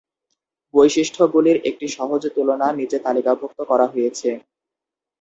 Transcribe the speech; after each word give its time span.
বৈশিষ্ট্যগুলির 0.73 1.57
একটি 1.69 1.87
সহজ 1.97 2.21
তুলনা 2.35 2.67
নিচে 2.79 2.97
তালিকাভুক্ত 3.05 3.59
করা 3.69 3.85
হয়েছে। 3.87 4.29